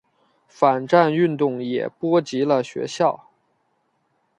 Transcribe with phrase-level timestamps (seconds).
[0.47, 3.27] 反战运动也波及了学校。